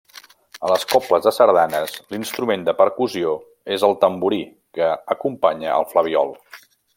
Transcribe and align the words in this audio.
A 0.67 0.69
les 0.69 0.85
cobles 0.93 1.27
de 1.27 1.33
sardanes 1.35 1.93
l'instrument 2.15 2.63
de 2.69 2.75
percussió 2.79 3.35
és 3.77 3.85
el 3.89 3.95
tamborí, 4.05 4.41
que 4.79 4.89
acompanya 5.17 5.77
el 5.77 5.87
flabiol. 5.93 6.35